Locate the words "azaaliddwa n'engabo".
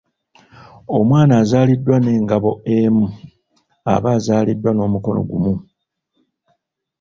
1.41-2.51